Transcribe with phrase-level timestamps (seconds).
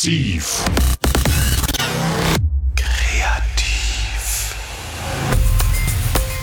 [0.00, 0.64] Massiv.
[2.74, 4.54] Kreativ.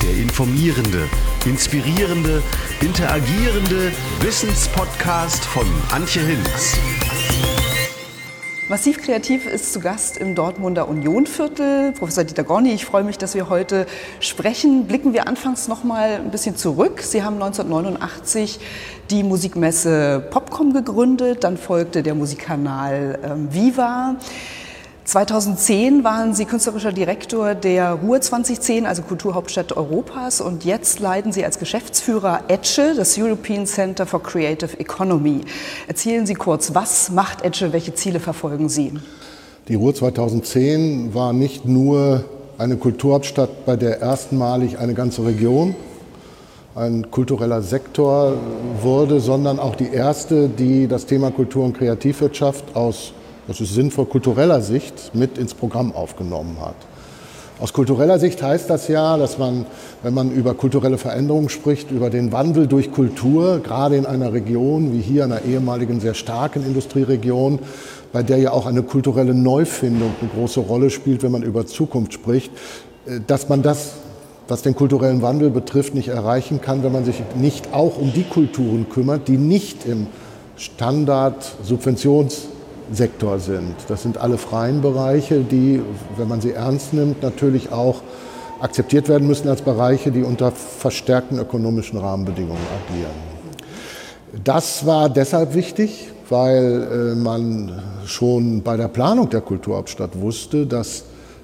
[0.03, 1.09] Der informierende,
[1.43, 2.43] inspirierende,
[2.81, 3.91] interagierende
[4.21, 6.77] Wissenspodcast von Antje Hinz.
[8.69, 11.93] Massiv Kreativ ist zu Gast im Dortmunder Unionviertel.
[11.93, 13.85] Professor Dieter Gorni, ich freue mich, dass wir heute
[14.19, 14.87] sprechen.
[14.87, 17.01] Blicken wir anfangs noch mal ein bisschen zurück.
[17.01, 18.59] Sie haben 1989
[19.09, 24.17] die Musikmesse Popcom gegründet, dann folgte der Musikkanal ähm, Viva.
[25.07, 31.45] 2010 waren Sie künstlerischer Direktor der Ruhr 2010, also Kulturhauptstadt Europas, und jetzt leiten Sie
[31.45, 35.45] als Geschäftsführer ETCHE, das European Center for Creative Economy.
[35.87, 38.91] Erzählen Sie kurz, was macht ETCHE, welche Ziele verfolgen Sie?
[39.69, 42.25] Die Ruhr 2010 war nicht nur
[42.57, 45.73] eine Kulturhauptstadt, bei der erstmalig eine ganze Region
[46.75, 48.33] ein kultureller Sektor
[48.83, 53.13] wurde, sondern auch die erste, die das Thema Kultur- und Kreativwirtschaft aus
[53.47, 56.75] das ist sinnvoll kultureller Sicht mit ins Programm aufgenommen hat.
[57.59, 59.65] Aus kultureller Sicht heißt das ja, dass man,
[60.03, 64.93] wenn man über kulturelle Veränderungen spricht, über den Wandel durch Kultur, gerade in einer Region
[64.93, 67.57] wie hier, einer ehemaligen sehr starken Industrieregion,
[68.13, 72.13] bei der ja auch eine kulturelle Neufindung eine große Rolle spielt, wenn man über Zukunft
[72.13, 72.51] spricht,
[73.07, 73.93] äh, dass man das,
[74.47, 78.23] was den kulturellen Wandel betrifft, nicht erreichen kann, wenn man sich nicht auch um die
[78.23, 80.05] Kulturen kümmert, die nicht im
[80.57, 82.49] Standard-Subventions-
[82.91, 83.75] Sektor sind.
[83.87, 85.81] Das sind alle freien Bereiche, die,
[86.17, 88.01] wenn man sie ernst nimmt, natürlich auch
[88.59, 93.37] akzeptiert werden müssen als Bereiche, die unter verstärkten ökonomischen Rahmenbedingungen agieren.
[94.43, 97.71] Das war deshalb wichtig, weil äh, man
[98.05, 101.03] schon bei der Planung der Kulturhauptstadt wusste, dass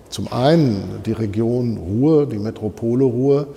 [0.10, 3.48] zum einen die Region Ruhr, die Metropole Ruhr,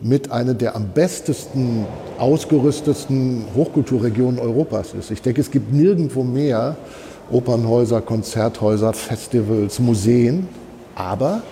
[0.00, 1.84] mit einer der am bestesten
[2.18, 5.10] ausgerüstetsten Hochkulturregionen Europas ist.
[5.10, 6.76] Ich denke, es gibt nirgendwo mehr
[7.30, 10.48] Opernhäuser, Konzerthäuser, Festivals, Museen,
[10.94, 11.42] aber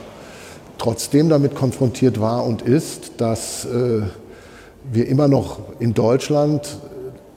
[0.78, 4.02] trotzdem damit konfrontiert war und ist, dass äh,
[4.92, 6.78] wir immer noch in Deutschland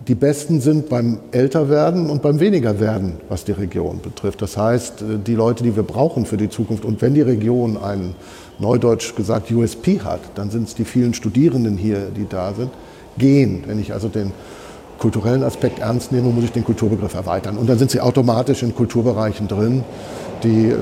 [0.08, 4.42] die Besten sind beim Älterwerden und beim Wenigerwerden, was die Region betrifft.
[4.42, 7.78] Das heißt, äh, die Leute, die wir brauchen für die Zukunft, und wenn die Region
[7.78, 8.16] einen,
[8.60, 12.72] neudeutsch gesagt, USP hat, dann sind es die vielen Studierenden hier, die da sind,
[13.18, 13.64] gehen.
[13.68, 14.32] Wenn ich also den
[14.98, 17.58] kulturellen Aspekt ernst nehme, muss ich den Kulturbegriff erweitern.
[17.58, 19.84] Und dann sind sie automatisch in Kulturbereichen drin,
[20.44, 20.76] die äh,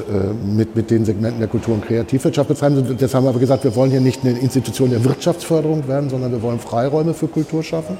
[0.00, 2.96] äh, mit, mit den Segmenten der Kultur- und Kreativwirtschaft betreiben.
[2.98, 6.32] Jetzt haben wir aber gesagt, wir wollen hier nicht eine Institution der Wirtschaftsförderung werden, sondern
[6.32, 7.98] wir wollen Freiräume für Kultur schaffen,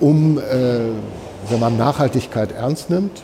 [0.00, 0.42] um, äh,
[1.50, 3.22] wenn man Nachhaltigkeit ernst nimmt,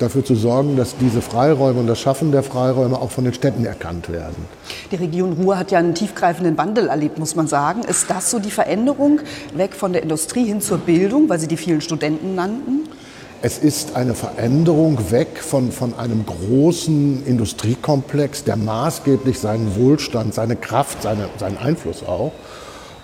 [0.00, 3.64] dafür zu sorgen, dass diese Freiräume und das Schaffen der Freiräume auch von den Städten
[3.64, 4.36] erkannt werden.
[4.90, 7.82] Die Region Ruhr hat ja einen tiefgreifenden Wandel erlebt, muss man sagen.
[7.82, 9.20] Ist das so die Veränderung
[9.54, 12.88] weg von der Industrie hin zur Bildung, weil Sie die vielen Studenten nannten?
[13.42, 20.56] Es ist eine Veränderung weg von, von einem großen Industriekomplex, der maßgeblich seinen Wohlstand, seine
[20.56, 22.32] Kraft, seine, seinen Einfluss auch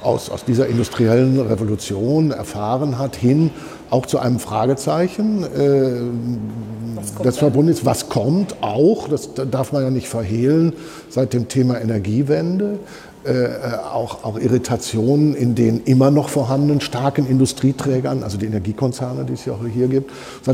[0.02, 3.50] aus, aus dieser industriellen Revolution erfahren hat, hin
[3.91, 9.91] auch zu einem Fragezeichen, äh, das verbunden ist, was kommt auch, das darf man ja
[9.91, 10.72] nicht verhehlen,
[11.08, 12.78] seit dem Thema Energiewende,
[13.25, 13.48] äh,
[13.92, 19.44] auch, auch Irritationen in den immer noch vorhandenen starken Industrieträgern, also die Energiekonzerne, die es
[19.44, 20.10] ja auch hier gibt.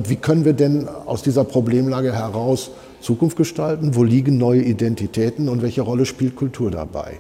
[0.09, 2.71] Wie können wir denn aus dieser Problemlage heraus
[3.03, 3.95] Zukunft gestalten?
[3.95, 7.19] Wo liegen neue Identitäten und welche Rolle spielt Kultur dabei?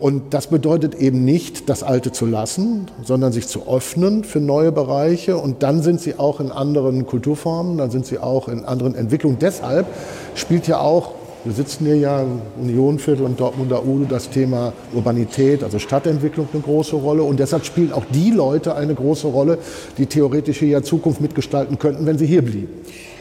[0.00, 4.72] Und das bedeutet eben nicht, das Alte zu lassen, sondern sich zu öffnen für neue
[4.72, 5.36] Bereiche.
[5.36, 9.38] Und dann sind sie auch in anderen Kulturformen, dann sind sie auch in anderen Entwicklungen.
[9.38, 9.86] Deshalb
[10.34, 11.12] spielt ja auch
[11.44, 16.60] wir sitzen hier ja im Unionviertel und Dortmunder Ude das Thema Urbanität, also Stadtentwicklung eine
[16.60, 17.22] große Rolle.
[17.22, 19.58] Und deshalb spielen auch die Leute eine große Rolle,
[19.98, 22.68] die theoretisch hier ja Zukunft mitgestalten könnten, wenn sie hier blieben.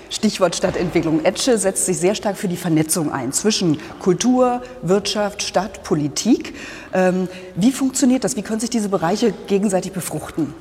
[0.09, 1.25] Stichwort Stadtentwicklung.
[1.25, 6.55] Etche setzt sich sehr stark für die Vernetzung ein zwischen Kultur, Wirtschaft, Stadt, Politik.
[6.93, 8.35] Ähm, wie funktioniert das?
[8.35, 10.53] Wie können sich diese Bereiche gegenseitig befruchten?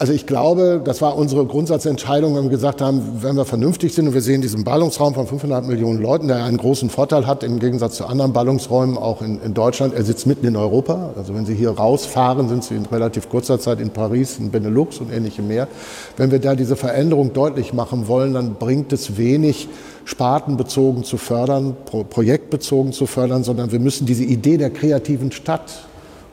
[0.00, 4.08] Also ich glaube, das war unsere Grundsatzentscheidung, wenn wir gesagt haben, wenn wir vernünftig sind
[4.08, 7.58] und wir sehen diesen Ballungsraum von 500 Millionen Leuten, der einen großen Vorteil hat im
[7.58, 9.92] Gegensatz zu anderen Ballungsräumen, auch in, in, Deutschland.
[9.92, 11.10] Er sitzt mitten in Europa.
[11.18, 15.00] Also wenn Sie hier rausfahren, sind Sie in relativ kurzer Zeit in Paris, in Benelux
[15.00, 15.68] und ähnlichem mehr.
[16.16, 19.68] Wenn wir da diese Veränderung deutlich machen wollen, dann bringt es wenig,
[20.06, 25.84] spartenbezogen zu fördern, pro, projektbezogen zu fördern, sondern wir müssen diese Idee der kreativen Stadt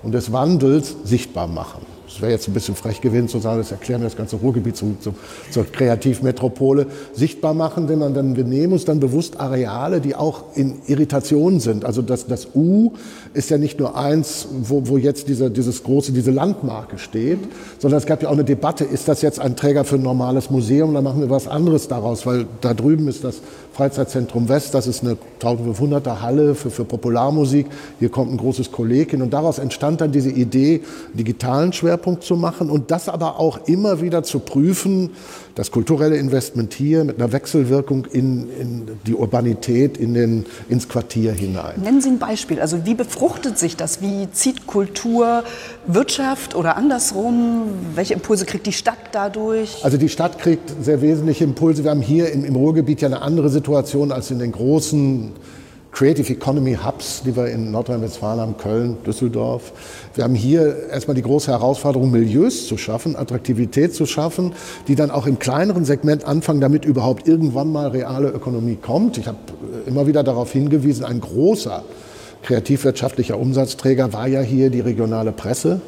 [0.04, 1.97] und des Wandels sichtbar machen.
[2.08, 4.78] Es wäre jetzt ein bisschen frech gewesen zu sagen, das erklären wir das ganze Ruhrgebiet
[4.78, 5.14] zu, zu,
[5.52, 10.76] zur Kreativmetropole sichtbar machen, sondern dann wir nehmen uns dann bewusst Areale, die auch in
[10.88, 11.84] Irritation sind.
[11.84, 12.94] Also das, das U
[13.34, 17.40] ist ja nicht nur eins, wo, wo jetzt diese, dieses große, diese Landmarke steht,
[17.80, 20.50] sondern es gab ja auch eine Debatte, ist das jetzt ein Träger für ein normales
[20.50, 23.42] Museum, dann machen wir was anderes daraus, weil da drüben ist das
[23.78, 27.68] Freizeitzentrum West, das ist eine 1500er Halle für, für Popularmusik.
[28.00, 30.82] Hier kommt ein großes Kolleg hin und daraus entstand dann diese Idee,
[31.14, 35.12] digitalen Schwerpunkt zu machen und das aber auch immer wieder zu prüfen,
[35.58, 41.34] das kulturelle Investment hier mit einer Wechselwirkung in, in die Urbanität, in den, ins Quartier
[41.34, 41.82] hinein.
[41.82, 42.62] Nennen Sie ein Beispiel.
[42.62, 44.00] Also wie befruchtet sich das?
[44.00, 45.44] Wie zieht Kultur
[45.88, 47.70] Wirtschaft oder andersrum?
[47.96, 49.84] Welche Impulse kriegt die Stadt dadurch?
[49.84, 51.84] Also die Stadt kriegt sehr wesentliche Impulse.
[51.84, 55.32] Wir haben hier im, im Ruhrgebiet ja eine andere Situation als in den großen
[55.98, 59.72] Creative Economy Hubs, die wir in Nordrhein-Westfalen haben, Köln, Düsseldorf.
[60.14, 64.54] Wir haben hier erstmal die große Herausforderung, Milieus zu schaffen, Attraktivität zu schaffen,
[64.88, 69.18] die dann auch im kleineren Segment anfangen, damit überhaupt irgendwann mal reale Ökonomie kommt.
[69.18, 69.40] Ich habe
[69.88, 71.82] immer wieder darauf hingewiesen, ein großer
[72.44, 75.82] kreativwirtschaftlicher Umsatzträger war ja hier die regionale Presse,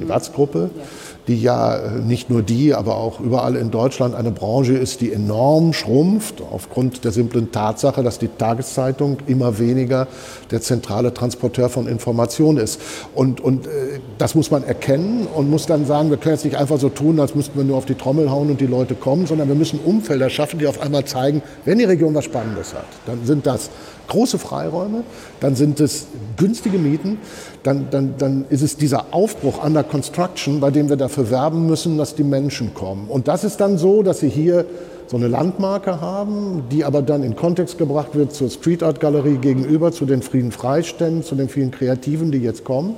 [0.00, 0.70] die Watz-Gruppe.
[0.74, 0.82] Ja
[1.28, 5.12] die ja äh, nicht nur die, aber auch überall in Deutschland eine Branche ist, die
[5.12, 10.08] enorm schrumpft, aufgrund der simplen Tatsache, dass die Tageszeitung immer weniger
[10.50, 12.80] der zentrale Transporteur von Informationen ist.
[13.14, 16.56] Und, und äh, das muss man erkennen und muss dann sagen, wir können jetzt nicht
[16.56, 19.26] einfach so tun, als müssten wir nur auf die Trommel hauen und die Leute kommen,
[19.26, 22.86] sondern wir müssen Umfelder schaffen, die auf einmal zeigen, wenn die Region was Spannendes hat,
[23.06, 23.70] dann sind das
[24.08, 25.04] große Freiräume,
[25.40, 26.06] dann sind es
[26.36, 27.18] günstige Mieten,
[27.62, 31.98] dann, dann, dann ist es dieser Aufbruch under construction, bei dem wir dafür werben müssen,
[31.98, 33.08] dass die Menschen kommen.
[33.08, 34.66] Und das ist dann so, dass sie hier
[35.12, 39.36] so eine Landmarke haben, die aber dann in Kontext gebracht wird zur Street Art Galerie
[39.36, 42.96] gegenüber, zu den Frieden Freiständen, zu den vielen Kreativen, die jetzt kommen.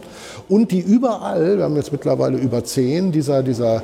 [0.48, 3.82] Und die überall, wir haben jetzt mittlerweile über zehn dieser, dieser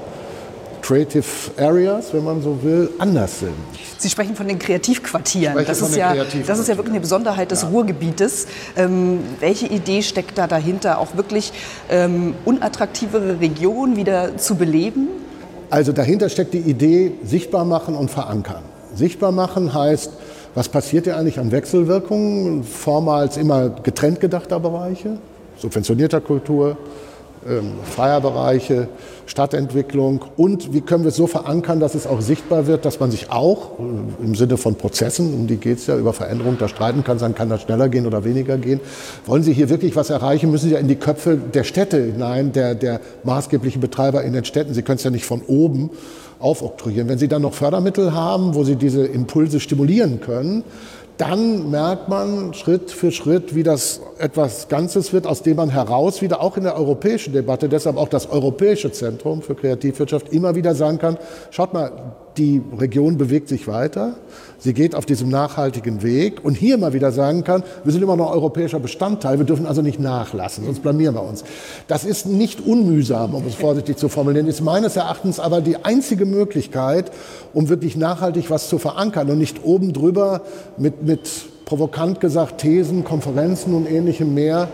[0.90, 1.24] Creative
[1.56, 3.54] Areas, wenn man so will, anders sind.
[3.96, 5.54] Sie sprechen von den Kreativquartieren.
[5.64, 7.68] Das ist, ja, das ist ja wirklich eine Besonderheit des ja.
[7.68, 8.48] Ruhrgebietes.
[8.76, 11.52] Ähm, welche Idee steckt da dahinter, auch wirklich
[11.90, 15.06] ähm, unattraktivere Regionen wieder zu beleben?
[15.70, 18.64] Also dahinter steckt die Idee, sichtbar machen und verankern.
[18.92, 20.10] Sichtbar machen heißt,
[20.56, 25.18] was passiert ja eigentlich an Wechselwirkungen, vormals immer getrennt gedachter Bereiche,
[25.56, 26.76] subventionierter Kultur,
[27.84, 28.88] Feierbereiche,
[29.24, 33.10] Stadtentwicklung und wie können wir es so verankern, dass es auch sichtbar wird, dass man
[33.10, 36.68] sich auch äh, im Sinne von Prozessen, um die geht es ja, über Veränderung da
[36.68, 38.80] streiten kann, sagen, kann das schneller gehen oder weniger gehen.
[39.24, 42.52] Wollen Sie hier wirklich was erreichen, müssen Sie ja in die Köpfe der Städte hinein,
[42.52, 44.74] der, der maßgeblichen Betreiber in den Städten.
[44.74, 45.90] Sie können es ja nicht von oben
[46.40, 47.08] aufoktroyieren.
[47.08, 50.64] Wenn Sie dann noch Fördermittel haben, wo Sie diese Impulse stimulieren können,
[51.20, 56.22] dann merkt man Schritt für Schritt, wie das etwas Ganzes wird, aus dem man heraus
[56.22, 60.74] wieder auch in der europäischen Debatte, deshalb auch das Europäische Zentrum für Kreativwirtschaft immer wieder
[60.74, 61.18] sagen kann,
[61.50, 64.14] schaut mal, die Region bewegt sich weiter,
[64.58, 68.16] sie geht auf diesem nachhaltigen Weg und hier mal wieder sagen kann, wir sind immer
[68.16, 71.44] noch europäischer Bestandteil, wir dürfen also nicht nachlassen, sonst blamieren wir uns.
[71.86, 76.24] Das ist nicht unmühsam, um es vorsichtig zu formulieren, ist meines Erachtens aber die einzige
[76.24, 77.12] Möglichkeit,
[77.52, 80.40] um wirklich nachhaltig was zu verankern und nicht oben drüber
[80.78, 81.28] mit, mit
[81.66, 84.68] provokant gesagt, Thesen, Konferenzen und ähnlichem mehr,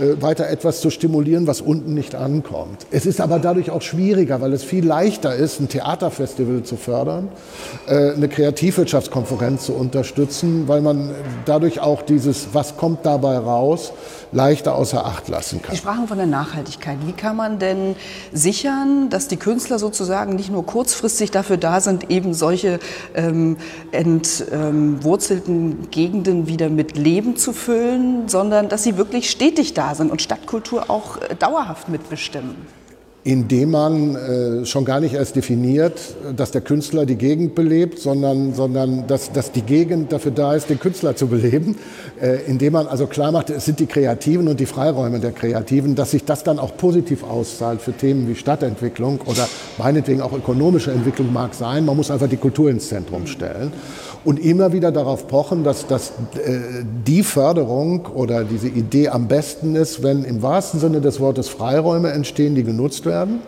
[0.00, 2.86] äh, weiter etwas zu stimulieren, was unten nicht ankommt.
[2.90, 7.28] Es ist aber dadurch auch schwieriger, weil es viel leichter ist, ein Theaterfestival zu fördern,
[7.86, 11.10] äh, eine Kreativwirtschaftskonferenz zu unterstützen, weil man
[11.44, 13.92] dadurch auch dieses, was kommt dabei raus,
[14.32, 15.74] leichter außer Acht lassen kann.
[15.74, 16.98] Sie sprachen von der Nachhaltigkeit.
[17.06, 17.96] Wie kann man denn
[18.32, 22.78] sichern, dass die Künstler sozusagen nicht nur kurzfristig dafür da sind, eben solche
[23.14, 23.56] ähm,
[23.92, 30.22] entwurzelten Gegenden wieder mit Leben zu füllen, sondern dass sie wirklich stetig da sind und
[30.22, 32.56] Stadtkultur auch äh, dauerhaft mitbestimmen?
[33.28, 36.00] indem man äh, schon gar nicht erst definiert,
[36.34, 40.70] dass der Künstler die Gegend belebt, sondern, sondern dass, dass die Gegend dafür da ist,
[40.70, 41.76] den Künstler zu beleben,
[42.22, 45.94] äh, indem man also klar macht, es sind die Kreativen und die Freiräume der Kreativen,
[45.94, 50.92] dass sich das dann auch positiv auszahlt für Themen wie Stadtentwicklung oder meinetwegen auch ökonomische
[50.92, 51.84] Entwicklung mag sein.
[51.84, 53.72] Man muss einfach die Kultur ins Zentrum stellen
[54.24, 59.76] und immer wieder darauf pochen, dass, dass äh, die Förderung oder diese Idee am besten
[59.76, 63.40] ist, wenn im wahrsten Sinne des Wortes Freiräume entstehen, die genutzt werden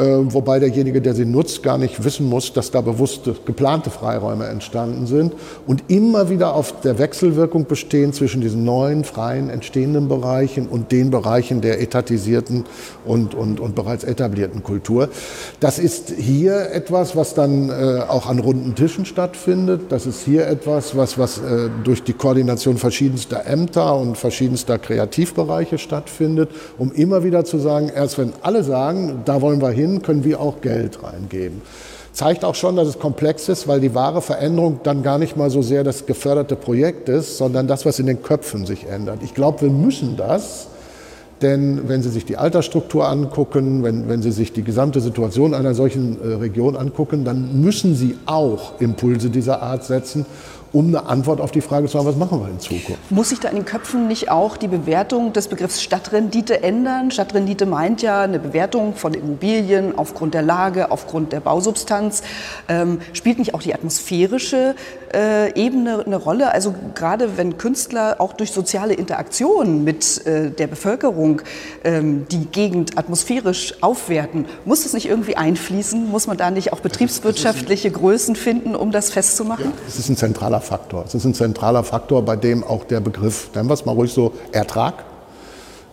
[0.00, 5.06] wobei derjenige, der sie nutzt, gar nicht wissen muss, dass da bewusste, geplante Freiräume entstanden
[5.06, 5.34] sind
[5.66, 11.10] und immer wieder auf der Wechselwirkung bestehen zwischen diesen neuen, freien, entstehenden Bereichen und den
[11.10, 12.64] Bereichen der etatisierten
[13.04, 15.08] und, und, und bereits etablierten Kultur.
[15.60, 19.90] Das ist hier etwas, was dann äh, auch an runden Tischen stattfindet.
[19.90, 25.78] Das ist hier etwas, was, was äh, durch die Koordination verschiedenster Ämter und verschiedenster Kreativbereiche
[25.78, 30.24] stattfindet, um immer wieder zu sagen, erst wenn alle sagen, da wollen wir hin, können
[30.24, 31.62] wir auch Geld reingeben
[32.12, 35.50] zeigt auch schon, dass es komplex ist, weil die wahre Veränderung dann gar nicht mal
[35.50, 39.20] so sehr das geförderte Projekt ist, sondern das, was in den Köpfen sich ändert.
[39.22, 40.68] Ich glaube, wir müssen das,
[41.42, 45.74] denn wenn Sie sich die Altersstruktur angucken, wenn, wenn Sie sich die gesamte Situation einer
[45.74, 50.26] solchen äh, Region angucken, dann müssen Sie auch Impulse dieser Art setzen,
[50.72, 53.10] um eine Antwort auf die Frage zu haben, was machen wir in Zukunft.
[53.10, 57.10] Muss sich da in den Köpfen nicht auch die Bewertung des Begriffs Stadtrendite ändern?
[57.10, 62.22] Stadtrendite meint ja eine Bewertung von Immobilien aufgrund der Lage, aufgrund der Bausubstanz.
[62.68, 64.74] Ähm, spielt nicht auch die atmosphärische
[65.12, 66.52] äh, Ebene eine Rolle?
[66.52, 71.42] Also gerade wenn Künstler auch durch soziale Interaktion mit äh, der Bevölkerung
[71.82, 76.08] ähm, die Gegend atmosphärisch aufwerten, muss das nicht irgendwie einfließen?
[76.08, 79.64] Muss man da nicht auch betriebswirtschaftliche Größen finden, um das festzumachen?
[79.66, 81.04] Ja, das ist ein zentraler zentraler Faktor.
[81.06, 84.12] Es ist ein zentraler Faktor, bei dem auch der Begriff, nennen wir es mal ruhig
[84.12, 85.04] so, Ertrag,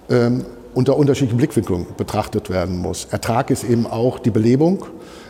[0.09, 3.05] ähm, unter unterschiedlichen Blickwinkeln betrachtet werden muss.
[3.05, 4.85] Ertrag ist eben auch die Belebung.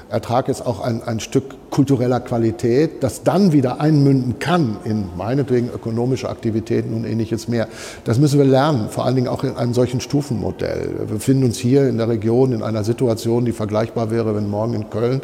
[0.10, 5.70] Ertrag ist auch ein, ein Stück kultureller Qualität, das dann wieder einmünden kann in meinetwegen
[5.70, 7.68] ökonomische Aktivitäten und ähnliches mehr.
[8.06, 10.96] Das müssen wir lernen, vor allen Dingen auch in einem solchen Stufenmodell.
[11.00, 14.74] Wir befinden uns hier in der Region in einer Situation, die vergleichbar wäre, wenn morgen
[14.76, 15.22] in Köln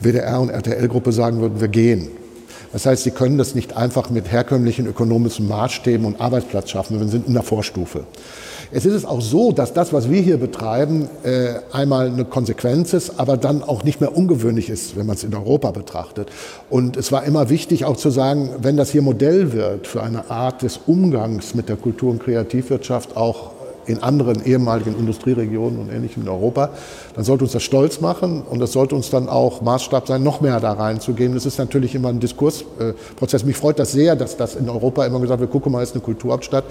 [0.00, 2.08] WDR und RTL-Gruppe sagen würden, wir gehen.
[2.72, 7.00] Das heißt, Sie können das nicht einfach mit herkömmlichen ökonomischen Maßstäben und Arbeitsplatz schaffen.
[7.00, 8.04] Wir sind in der Vorstufe.
[8.72, 13.18] Es ist auch so, dass das, was wir hier betreiben, äh, einmal eine Konsequenz ist,
[13.18, 16.28] aber dann auch nicht mehr ungewöhnlich ist, wenn man es in Europa betrachtet.
[16.68, 20.30] Und es war immer wichtig auch zu sagen, wenn das hier Modell wird für eine
[20.30, 23.50] Art des Umgangs mit der Kultur- und Kreativwirtschaft, auch
[23.90, 26.70] in anderen ehemaligen Industrieregionen und Ähnlichem in Europa,
[27.14, 30.40] dann sollte uns das stolz machen und das sollte uns dann auch Maßstab sein, noch
[30.40, 31.34] mehr da reinzugeben.
[31.34, 33.44] Das ist natürlich immer ein Diskursprozess.
[33.44, 36.02] Mich freut das sehr, dass das in Europa immer gesagt wird, guck mal, ist eine
[36.02, 36.64] Kulturhauptstadt,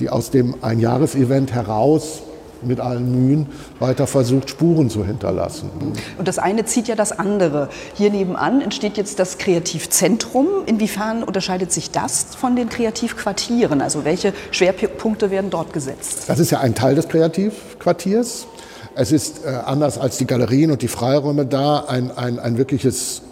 [0.00, 2.22] die aus dem Einjahresevent heraus
[2.62, 3.46] mit allen Mühen
[3.78, 5.70] weiter versucht, Spuren zu hinterlassen.
[6.18, 7.68] Und das eine zieht ja das andere.
[7.94, 10.46] Hier nebenan entsteht jetzt das Kreativzentrum.
[10.66, 13.80] Inwiefern unterscheidet sich das von den Kreativquartieren?
[13.80, 16.24] Also welche Schwerpunkte werden dort gesetzt?
[16.28, 18.46] Das ist ja ein Teil des Kreativquartiers.
[18.94, 23.22] Es ist äh, anders als die Galerien und die Freiräume da ein, ein, ein wirkliches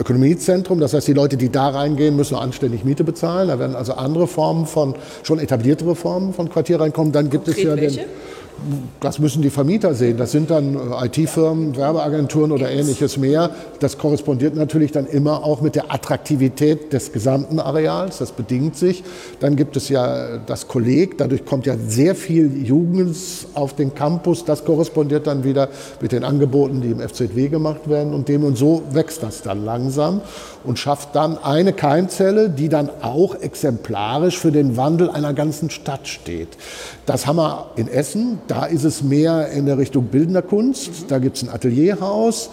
[0.00, 0.80] Ökonomiezentrum.
[0.80, 3.48] Das heißt, die Leute, die da reingehen, müssen anständig Miete bezahlen.
[3.48, 7.12] Da werden also andere Formen von, schon etabliertere Formen von Quartier reinkommen.
[7.12, 8.06] Dann gibt Konkret es ja welche?
[9.00, 10.16] Das müssen die Vermieter sehen.
[10.16, 13.50] Das sind dann äh, IT-Firmen, Werbeagenturen oder ähnliches mehr.
[13.80, 18.18] Das korrespondiert natürlich dann immer auch mit der Attraktivität des gesamten Areals.
[18.18, 19.02] Das bedingt sich.
[19.40, 21.18] Dann gibt es ja das Kolleg.
[21.18, 23.16] Dadurch kommt ja sehr viel Jugend
[23.54, 24.44] auf den Campus.
[24.44, 25.68] Das korrespondiert dann wieder
[26.00, 28.14] mit den Angeboten, die im FZW gemacht werden.
[28.14, 30.20] Und dem und so wächst das dann langsam
[30.64, 36.06] und schafft dann eine Keimzelle, die dann auch exemplarisch für den Wandel einer ganzen Stadt
[36.06, 36.48] steht.
[37.06, 38.38] Das haben wir in Essen.
[38.50, 41.04] Da ist es mehr in der Richtung bildender Kunst.
[41.06, 42.50] Da gibt es ein Atelierhaus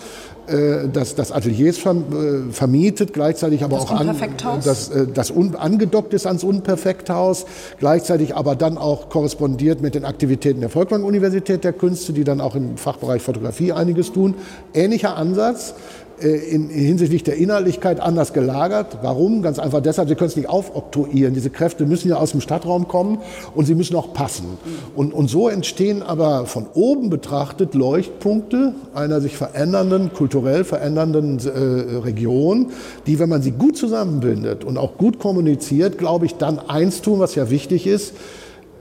[0.47, 4.15] äh, das, das Atelier ist äh, vermietet, gleichzeitig aber das auch an,
[4.63, 7.45] das, äh, das un, angedockt ist ans Unperfekthaus,
[7.79, 12.55] gleichzeitig aber dann auch korrespondiert mit den Aktivitäten der Volkwang-Universität der Künste, die dann auch
[12.55, 14.35] im Fachbereich Fotografie einiges tun.
[14.73, 15.73] Ähnlicher Ansatz.
[16.19, 18.97] Äh, in, hinsichtlich der Inhaltlichkeit anders gelagert.
[19.03, 19.43] Warum?
[19.43, 21.35] Ganz einfach deshalb, Sie können es nicht aufoktroyieren.
[21.35, 23.19] Diese Kräfte müssen ja aus dem Stadtraum kommen
[23.53, 24.57] und sie müssen auch passen.
[24.95, 31.97] Und, und so entstehen aber von oben betrachtet Leuchtpunkte einer sich verändernden, kulturell verändernden äh,
[31.97, 32.71] Region,
[33.05, 37.19] die, wenn man sie gut zusammenbindet und auch gut kommuniziert, glaube ich, dann eins tun,
[37.19, 38.13] was ja wichtig ist.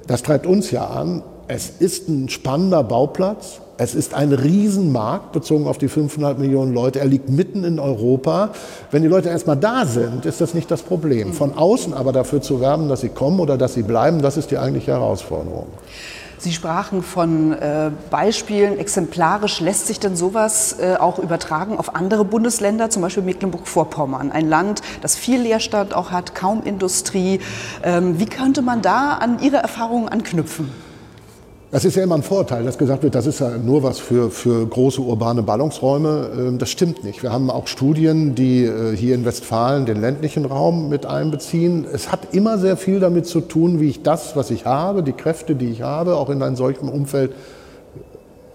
[0.06, 1.22] Das treibt uns ja an.
[1.48, 7.00] Es ist ein spannender Bauplatz es ist ein Riesenmarkt bezogen auf die 500 Millionen Leute.
[7.00, 8.50] Er liegt mitten in Europa.
[8.90, 11.32] Wenn die Leute erstmal da sind, ist das nicht das Problem.
[11.32, 14.50] Von außen aber dafür zu werben, dass sie kommen oder dass sie bleiben, das ist
[14.50, 15.66] die eigentliche Herausforderung.
[16.38, 18.78] Sie sprachen von äh, Beispielen.
[18.78, 24.48] Exemplarisch lässt sich denn sowas äh, auch übertragen auf andere Bundesländer, zum Beispiel Mecklenburg-Vorpommern, ein
[24.48, 27.40] Land, das viel Leerstand auch hat, kaum Industrie.
[27.82, 30.70] Ähm, wie könnte man da an Ihre Erfahrungen anknüpfen?
[31.72, 34.30] Das ist ja immer ein Vorteil, dass gesagt wird, das ist ja nur was für,
[34.30, 36.30] für große urbane Ballungsräume.
[36.38, 37.24] Ähm, das stimmt nicht.
[37.24, 41.84] Wir haben auch Studien, die äh, hier in Westfalen den ländlichen Raum mit einbeziehen.
[41.92, 45.12] Es hat immer sehr viel damit zu tun, wie ich das, was ich habe, die
[45.12, 47.32] Kräfte, die ich habe, auch in einem solchen Umfeld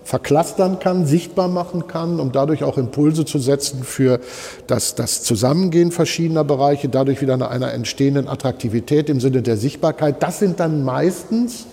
[0.06, 4.22] verklustern kann, sichtbar machen kann, um dadurch auch Impulse zu setzen für
[4.68, 10.24] das, das Zusammengehen verschiedener Bereiche, dadurch wieder eine, einer entstehenden Attraktivität im Sinne der Sichtbarkeit.
[10.24, 11.65] Das sind dann meistens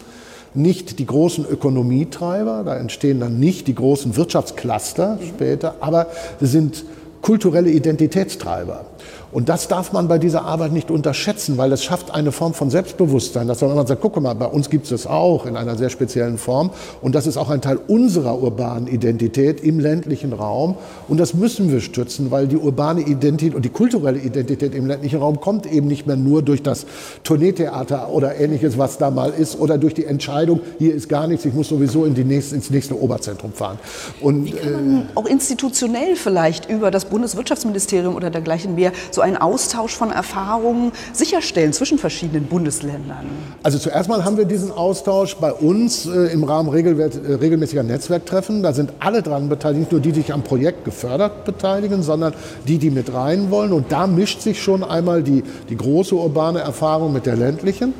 [0.54, 6.06] nicht die großen Ökonomietreiber, da entstehen dann nicht die großen Wirtschaftscluster später, aber
[6.40, 6.84] sie sind
[7.22, 8.84] kulturelle Identitätstreiber.
[9.30, 12.70] Und das darf man bei dieser Arbeit nicht unterschätzen, weil es schafft eine Form von
[12.70, 15.90] Selbstbewusstsein, dass man sagt, guck mal, bei uns gibt es das auch in einer sehr
[15.90, 16.70] speziellen Form.
[17.02, 20.76] Und das ist auch ein Teil unserer urbanen Identität im ländlichen Raum.
[21.08, 25.18] Und das müssen wir stützen, weil die urbane Identität und die kulturelle Identität im ländlichen
[25.18, 26.86] Raum kommt eben nicht mehr nur durch das
[27.22, 31.44] Tourneetheater oder ähnliches, was da mal ist, oder durch die Entscheidung, hier ist gar nichts,
[31.44, 33.78] ich muss sowieso in die nächste, ins nächste Oberzentrum fahren.
[34.20, 39.17] Und, Wie kann man äh, auch institutionell vielleicht über das Bundeswirtschaftsministerium oder dergleichen mehr so
[39.20, 43.26] einen Austausch von Erfahrungen sicherstellen zwischen verschiedenen Bundesländern?
[43.62, 48.62] Also zuerst mal haben wir diesen Austausch bei uns äh, im Rahmen äh, regelmäßiger Netzwerktreffen.
[48.62, 52.34] Da sind alle dran beteiligt, nicht nur die, die sich am Projekt gefördert beteiligen, sondern
[52.66, 53.72] die, die mit rein wollen.
[53.72, 57.94] Und da mischt sich schon einmal die, die große urbane Erfahrung mit der ländlichen.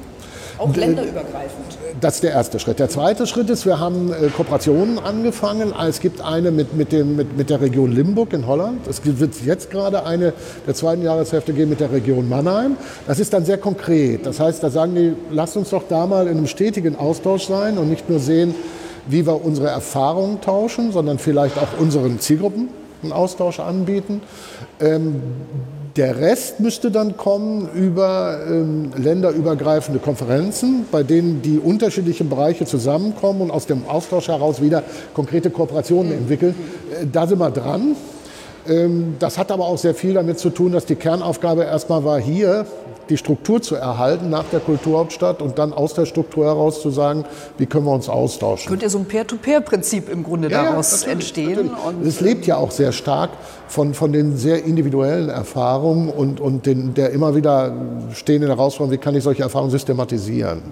[0.59, 1.79] Auch länderübergreifend.
[2.01, 2.79] Das ist der erste Schritt.
[2.79, 5.73] Der zweite Schritt ist, wir haben äh, Kooperationen angefangen.
[5.89, 8.87] Es gibt eine mit, mit, dem, mit, mit der Region Limburg in Holland.
[8.87, 10.33] Es wird jetzt gerade eine
[10.67, 12.77] der zweiten Jahreshälfte geben mit der Region Mannheim.
[13.07, 14.27] Das ist dann sehr konkret.
[14.27, 17.79] Das heißt, da sagen die, lasst uns doch da mal in einem stetigen Austausch sein
[17.79, 18.55] und nicht nur sehen,
[19.07, 22.69] wie wir unsere Erfahrungen tauschen, sondern vielleicht auch unseren Zielgruppen
[23.03, 24.23] einen Austausch anbieten.
[24.81, 25.23] Ähm,
[25.99, 33.43] der Rest müsste dann kommen über ähm, länderübergreifende Konferenzen, bei denen die unterschiedlichen Bereiche zusammenkommen
[33.43, 36.55] und aus dem Austausch heraus wieder konkrete Kooperationen entwickeln.
[36.93, 37.97] Äh, da sind wir dran.
[38.69, 42.21] Ähm, das hat aber auch sehr viel damit zu tun, dass die Kernaufgabe erstmal war,
[42.21, 42.65] hier
[43.09, 47.25] die Struktur zu erhalten nach der Kulturhauptstadt und dann aus der Struktur heraus zu sagen,
[47.57, 48.69] wie können wir uns austauschen.
[48.69, 51.71] Könnte so ein Peer-to-Peer-Prinzip im Grunde ja, daraus ja, entstehen.
[52.05, 53.31] Es lebt ja auch sehr stark
[53.69, 57.73] von, von den sehr individuellen Erfahrungen und, und den, der immer wieder
[58.15, 60.63] stehenden Herausforderung, wie kann ich solche Erfahrungen systematisieren.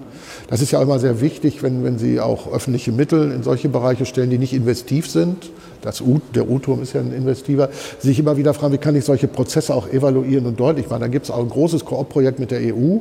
[0.49, 4.05] Das ist ja immer sehr wichtig, wenn, wenn Sie auch öffentliche Mittel in solche Bereiche
[4.05, 7.69] stellen, die nicht investiv sind, das U, der U-Turm ist ja ein Investiver,
[7.99, 11.01] sich immer wieder fragen, wie kann ich solche Prozesse auch evaluieren und deutlich machen.
[11.01, 12.99] Da gibt es auch ein großes Koop-Projekt mit der EU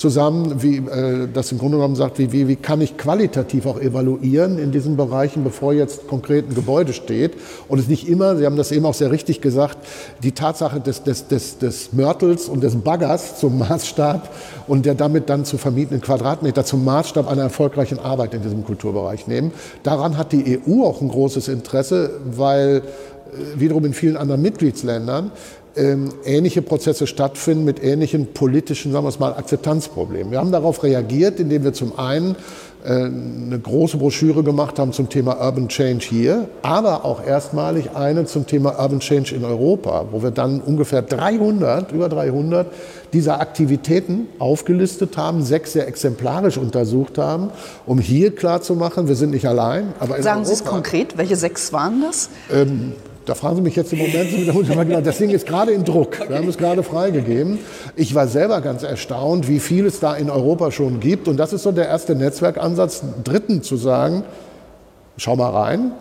[0.00, 3.78] zusammen, wie, äh, das im Grunde genommen sagt, wie, wie, wie kann ich qualitativ auch
[3.78, 7.34] evaluieren in diesen Bereichen, bevor jetzt konkret ein Gebäude steht.
[7.68, 9.76] Und es nicht immer, Sie haben das eben auch sehr richtig gesagt,
[10.22, 14.30] die Tatsache des, des, des, des Mörtels und des Baggers zum Maßstab
[14.66, 19.26] und der damit dann zu vermietenden Quadratmeter zum Maßstab einer erfolgreichen Arbeit in diesem Kulturbereich
[19.26, 19.52] nehmen.
[19.82, 25.30] Daran hat die EU auch ein großes Interesse, weil äh, wiederum in vielen anderen Mitgliedsländern
[25.76, 30.32] ähnliche Prozesse stattfinden mit ähnlichen politischen, sagen wir es mal, Akzeptanzproblemen.
[30.32, 32.36] Wir haben darauf reagiert, indem wir zum einen
[32.84, 38.24] äh, eine große Broschüre gemacht haben zum Thema Urban Change hier, aber auch erstmalig eine
[38.24, 42.66] zum Thema Urban Change in Europa, wo wir dann ungefähr 300, über 300
[43.12, 47.50] dieser Aktivitäten aufgelistet haben, sechs sehr exemplarisch untersucht haben,
[47.86, 49.92] um hier klarzumachen, wir sind nicht allein.
[49.98, 52.30] Aber Sagen Sie es konkret, welche sechs waren das?
[52.52, 52.92] Ähm,
[53.30, 56.28] da fragen Sie mich jetzt im Moment, das Ding ist gerade in Druck.
[56.28, 57.60] Wir haben es gerade freigegeben.
[57.94, 61.28] Ich war selber ganz erstaunt, wie viel es da in Europa schon gibt.
[61.28, 64.24] Und das ist so der erste Netzwerkansatz, Dritten zu sagen,
[65.16, 65.92] schau mal rein,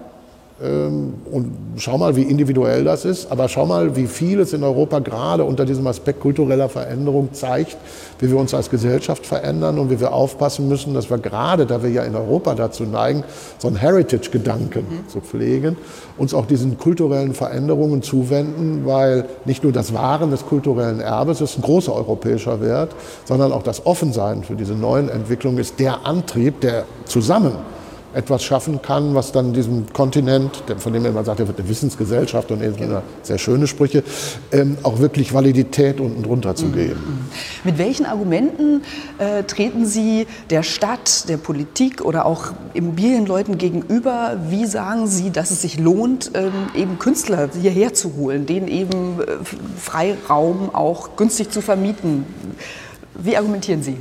[0.62, 5.00] und schau mal, wie individuell das ist, aber schau mal, wie viel es in Europa
[5.00, 7.78] gerade unter diesem Aspekt kultureller Veränderung zeigt,
[8.19, 11.82] wie wir uns als Gesellschaft verändern und wie wir aufpassen müssen, dass wir gerade, da
[11.82, 13.24] wir ja in Europa dazu neigen,
[13.58, 15.10] so einen Heritage-Gedanken mhm.
[15.10, 15.78] zu pflegen,
[16.17, 21.58] uns auch diesen kulturellen Veränderungen zuwenden, weil nicht nur das Wahren des kulturellen Erbes ist
[21.58, 22.91] ein großer europäischer Wert,
[23.24, 27.54] sondern auch das Offensein für diese neuen Entwicklungen ist der Antrieb, der zusammen
[28.13, 32.52] etwas schaffen kann, was dann diesem Kontinent, von dem man sagt, er wird eine Wissensgesellschaft
[32.52, 33.02] und genau.
[33.22, 34.04] sehr schöne Sprüche,
[34.52, 37.00] ähm, auch wirklich Validität unten drunter zu geben.
[37.00, 37.30] Mhm.
[37.63, 38.82] Mit welchen Argumenten
[39.17, 44.38] äh, treten Sie der Stadt, der Politik oder auch Immobilienleuten gegenüber?
[44.50, 49.19] Wie sagen Sie, dass es sich lohnt, ähm, eben Künstler hierher zu holen, denen eben
[49.22, 49.26] äh,
[49.78, 52.26] Freiraum auch günstig zu vermieten?
[53.13, 53.98] Wie argumentieren Sie?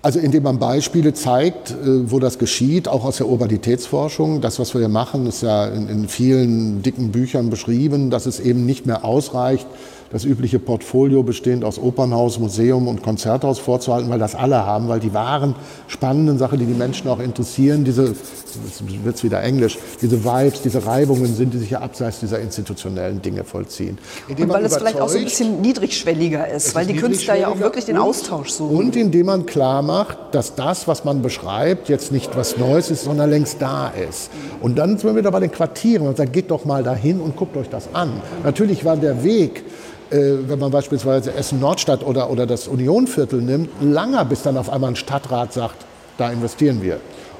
[0.00, 4.40] Also indem man Beispiele zeigt, äh, wo das geschieht, auch aus der Urbanitätsforschung.
[4.40, 8.38] Das, was wir hier machen, ist ja in, in, vielen dicken Büchern beschrieben, dass es
[8.38, 9.66] eben nicht mehr ausreicht,
[10.10, 15.00] das übliche Portfolio bestehend aus Opernhaus, Museum und Konzerthaus vorzuhalten, weil das alle haben, weil
[15.00, 15.54] die wahren
[15.86, 20.86] spannenden Sachen, die die Menschen auch interessieren, diese, jetzt wird wieder Englisch, diese Vibes, diese
[20.86, 23.98] Reibungen sind, die sich ja abseits dieser institutionellen Dinge vollziehen.
[24.28, 27.48] Indem und weil es vielleicht auch so ein bisschen niedrigschwelliger ist, weil die Künstler ja
[27.48, 28.76] auch wirklich den Austausch suchen.
[28.76, 33.04] Und indem man klar macht, dass das, was man beschreibt, jetzt nicht was Neues ist,
[33.04, 34.30] sondern längst da ist.
[34.60, 37.36] Und dann sind wir wieder bei den Quartieren und sagen, geht doch mal dahin und
[37.36, 38.22] guckt euch das an.
[38.42, 39.64] Natürlich war der Weg
[40.10, 44.96] wenn man beispielsweise Essen-Nordstadt oder, oder das Unionviertel nimmt, langer, bis dann auf einmal ein
[44.96, 45.84] Stadtrat sagt,
[46.16, 46.98] da investieren wir.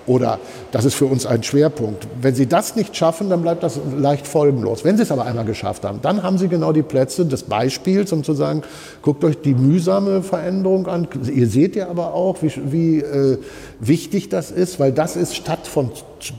[0.09, 0.39] Oder
[0.73, 2.07] das ist für uns ein Schwerpunkt.
[2.21, 4.83] Wenn Sie das nicht schaffen, dann bleibt das leicht folgenlos.
[4.83, 8.11] Wenn Sie es aber einmal geschafft haben, dann haben Sie genau die Plätze des Beispiels,
[8.13, 8.63] um zu sagen,
[9.03, 11.09] guckt euch die mühsame Veränderung an.
[11.31, 13.39] Ihr seht ja aber auch, wie, wie äh,
[13.81, 15.91] wichtig das ist, weil das ist Stadt von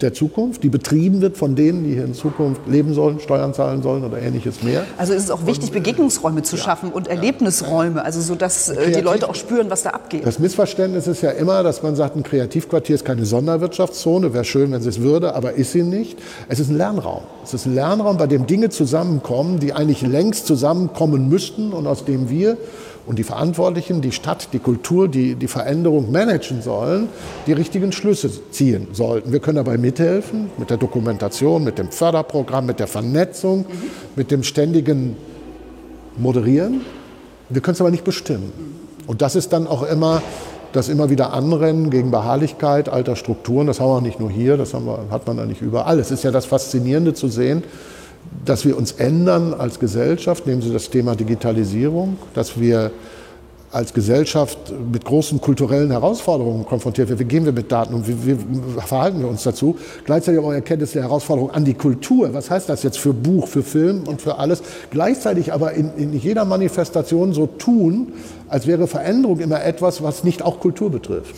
[0.01, 3.81] der Zukunft, die betrieben wird von denen, die hier in Zukunft leben sollen, Steuern zahlen
[3.81, 4.85] sollen oder ähnliches mehr.
[4.97, 8.69] Also ist es auch wichtig, und, Begegnungsräume zu ja, schaffen und Erlebnisräume, also so, dass
[8.69, 10.25] äh, die Leute auch spüren, was da abgeht.
[10.25, 14.71] Das Missverständnis ist ja immer, dass man sagt, ein Kreativquartier ist keine Sonderwirtschaftszone, wäre schön,
[14.71, 16.19] wenn sie es würde, aber ist sie nicht.
[16.47, 17.23] Es ist ein Lernraum.
[17.43, 22.05] Es ist ein Lernraum, bei dem Dinge zusammenkommen, die eigentlich längst zusammenkommen müssten und aus
[22.05, 22.57] dem wir
[23.09, 27.09] und die Verantwortlichen, die Stadt, die Kultur, die die Veränderung managen sollen,
[27.47, 29.31] die richtigen Schlüsse ziehen sollten.
[29.31, 33.65] Wir können dabei mithelfen, mit der Dokumentation, mit dem Förderprogramm, mit der Vernetzung, mhm.
[34.15, 35.17] mit dem ständigen
[36.17, 36.81] Moderieren.
[37.49, 38.53] Wir können es aber nicht bestimmen.
[39.07, 40.21] Und das ist dann auch immer
[40.71, 43.65] das immer wieder Anrennen gegen Beharrlichkeit alter Strukturen.
[43.65, 45.97] Das haben wir nicht nur hier, das wir, hat man da nicht überall.
[45.97, 47.63] Es ist ja das Faszinierende zu sehen,
[48.45, 52.91] dass wir uns ändern als Gesellschaft, nehmen Sie das Thema Digitalisierung, dass wir
[53.71, 54.57] als Gesellschaft
[54.91, 57.19] mit großen kulturellen Herausforderungen konfrontiert werden.
[57.19, 58.07] Wie gehen wir mit Daten um?
[58.07, 58.37] Wie, wie,
[58.79, 59.77] verhalten wir uns dazu?
[60.05, 62.33] Gleichzeitig auch Erkenntnis der Herausforderung an die Kultur.
[62.33, 64.63] Was heißt das jetzt für Buch, für Film und für alles?
[64.89, 68.13] Gleichzeitig aber in, in jeder Manifestation so tun,
[68.49, 71.35] als wäre Veränderung immer etwas, was nicht auch Kultur betrifft.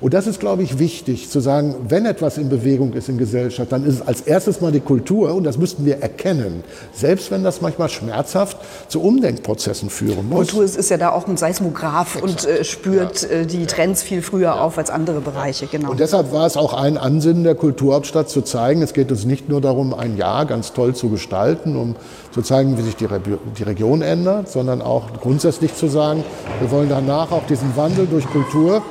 [0.00, 3.72] Und das ist, glaube ich, wichtig zu sagen, wenn etwas in Bewegung ist in Gesellschaft,
[3.72, 7.42] dann ist es als erstes mal die Kultur und das müssten wir erkennen, selbst wenn
[7.42, 8.58] das manchmal schmerzhaft
[8.88, 10.48] zu Umdenkprozessen führen muss.
[10.48, 13.28] Kultur ist, ja da auch ein Seismograph und äh, spürt ja.
[13.28, 15.66] äh, die Trends viel früher auf als andere Bereiche.
[15.66, 15.90] Genau.
[15.90, 19.48] Und deshalb war es auch ein Ansinnen der Kulturhauptstadt zu zeigen, es geht uns nicht
[19.48, 21.96] nur darum, ein Jahr ganz toll zu gestalten, um
[22.32, 23.20] zu zeigen, wie sich die, Re
[23.58, 26.24] die Region ändert, sondern auch grundsätzlich zu sagen,
[26.60, 28.82] wir wollen danach auch diesen Wandel durch Kultur,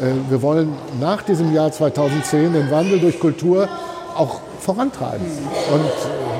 [0.00, 3.68] äh, wir wollen nach diesem Jahr 2010 den Wandel durch Kultur
[4.16, 5.26] auch vorantreiben.
[5.72, 6.30] Und äh,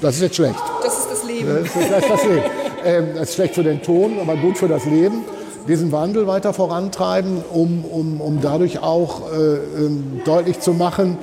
[0.00, 0.60] das ist jetzt schlecht.
[0.82, 1.01] Das
[1.42, 1.84] ist das Leben.
[1.84, 2.42] Das ist das, das Leben.
[2.84, 5.24] Ähm, das ist schlecht für den Ton, aber gut für das Leben
[5.68, 9.36] diesen Wandel weiter vorantreiben, um, um, um dadurch auch äh,
[9.84, 11.18] ähm, deutlich zu machen,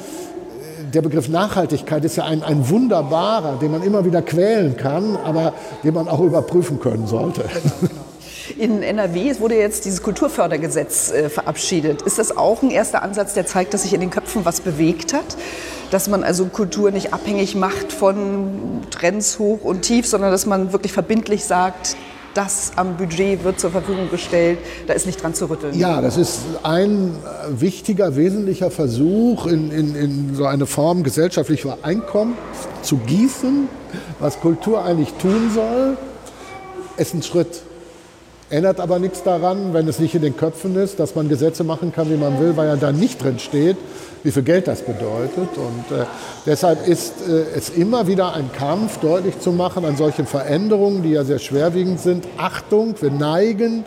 [0.93, 5.53] der Begriff Nachhaltigkeit ist ja ein, ein wunderbarer, den man immer wieder quälen kann, aber
[5.83, 7.43] den man auch überprüfen können sollte.
[8.57, 12.01] In NRW wurde jetzt dieses Kulturfördergesetz äh, verabschiedet.
[12.01, 15.13] Ist das auch ein erster Ansatz, der zeigt, dass sich in den Köpfen was bewegt
[15.13, 15.37] hat?
[15.91, 20.71] Dass man also Kultur nicht abhängig macht von Trends hoch und tief, sondern dass man
[20.71, 21.95] wirklich verbindlich sagt,
[22.33, 25.77] das am Budget wird zur Verfügung gestellt, da ist nicht dran zu rütteln.
[25.77, 27.15] Ja, das ist ein
[27.49, 32.37] wichtiger, wesentlicher Versuch, in, in, in so eine Form gesellschaftlicher Einkommen
[32.81, 33.67] zu gießen,
[34.19, 35.97] was Kultur eigentlich tun soll.
[36.97, 37.61] Ist ein Schritt.
[38.51, 41.93] Ändert aber nichts daran, wenn es nicht in den Köpfen ist, dass man Gesetze machen
[41.93, 43.77] kann, wie man will, weil ja da nicht drin steht,
[44.23, 45.49] wie viel Geld das bedeutet.
[45.55, 46.05] Und äh,
[46.47, 51.11] deshalb ist äh, es immer wieder ein Kampf, deutlich zu machen an solchen Veränderungen, die
[51.11, 52.25] ja sehr schwerwiegend sind.
[52.37, 53.85] Achtung, wir neigen,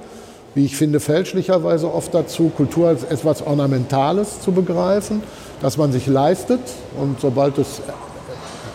[0.55, 5.25] wie ich finde, fälschlicherweise oft dazu, Kultur als etwas Ornamentales zu begreifen,
[5.61, 6.61] dass man sich leistet
[7.01, 7.81] und sobald es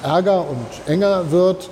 [0.04, 1.70] ärger und enger wird,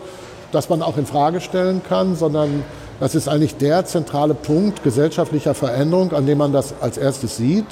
[0.53, 2.63] dass man auch in Frage stellen kann, sondern
[2.99, 7.65] das ist eigentlich der zentrale Punkt gesellschaftlicher Veränderung, an dem man das als erstes sieht.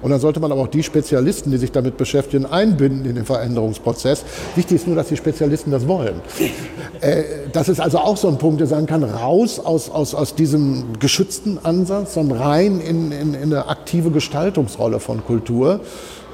[0.00, 3.24] Und dann sollte man aber auch die Spezialisten, die sich damit beschäftigen, einbinden in den
[3.24, 4.24] Veränderungsprozess.
[4.56, 6.20] Wichtig ist nur, dass die Spezialisten das wollen.
[7.00, 10.34] Äh, das ist also auch so ein Punkt, der sagen kann, raus aus, aus, aus
[10.34, 15.80] diesem geschützten Ansatz, sondern rein in, in, in eine aktive Gestaltungsrolle von Kultur.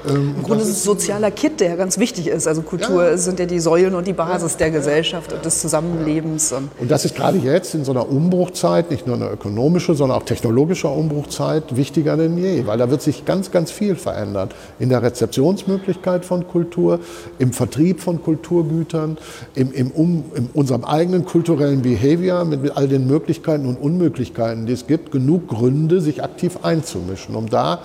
[0.07, 2.47] Ähm, Im Grunde ist es sozialer Kit, der ganz wichtig ist.
[2.47, 3.17] Also Kultur ja.
[3.17, 6.53] sind ja die Säulen und die Basis der Gesellschaft und des Zusammenlebens.
[6.53, 10.23] Und das ist gerade jetzt in so einer Umbruchzeit, nicht nur eine ökonomische, sondern auch
[10.23, 14.49] technologische Umbruchzeit, wichtiger denn je, weil da wird sich ganz, ganz viel verändern.
[14.79, 16.99] In der Rezeptionsmöglichkeit von Kultur,
[17.37, 19.17] im Vertrieb von Kulturgütern,
[19.55, 24.73] im, im um, in unserem eigenen kulturellen Behavior mit all den Möglichkeiten und Unmöglichkeiten, die
[24.73, 27.81] es gibt, genug Gründe, sich aktiv einzumischen, um da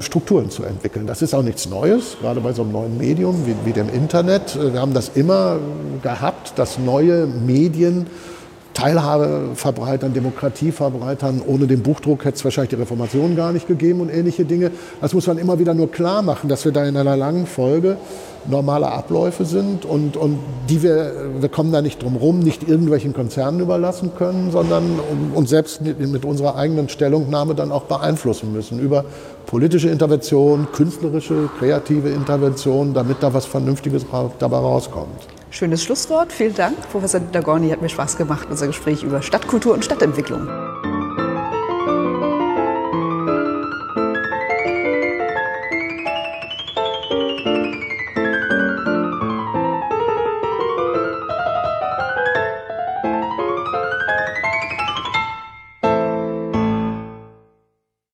[0.00, 1.06] Strukturen zu entwickeln.
[1.06, 4.58] Das ist auch nichts Neues, gerade bei so einem neuen Medium wie, wie dem Internet.
[4.60, 5.58] Wir haben das immer
[6.02, 8.06] gehabt, dass neue Medien
[8.74, 11.42] Teilhabe verbreitern, Demokratie verbreitern.
[11.46, 14.70] Ohne den Buchdruck hätte es wahrscheinlich die Reformation gar nicht gegeben und ähnliche Dinge.
[15.00, 17.96] Das muss man immer wieder nur klar machen, dass wir da in einer langen Folge
[18.46, 23.12] normale Abläufe sind und, und die wir, wir kommen da nicht drum rum, nicht irgendwelchen
[23.12, 24.98] Konzernen überlassen können, sondern
[25.34, 29.04] uns selbst mit unserer eigenen Stellungnahme dann auch beeinflussen müssen über
[29.46, 34.06] politische Intervention, künstlerische, kreative Intervention, damit da was Vernünftiges
[34.38, 35.28] dabei rauskommt.
[35.52, 36.32] Schönes Schlusswort.
[36.32, 37.68] Vielen Dank, Professor Dagorni.
[37.68, 40.48] Hat mir Spaß gemacht, unser Gespräch über Stadtkultur und Stadtentwicklung.